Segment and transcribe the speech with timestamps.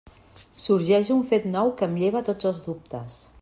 [0.63, 3.21] Sorgeix un fet nou que em lleva tots els dubtes.